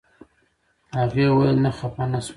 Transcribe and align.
هغې 0.97 1.25
ویل 1.35 1.57
نه 1.65 1.71
خپه 1.77 2.03
نه 2.11 2.19
شوم. 2.25 2.29